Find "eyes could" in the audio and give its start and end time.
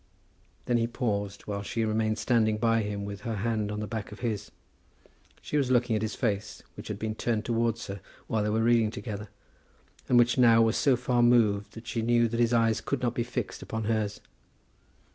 12.51-13.03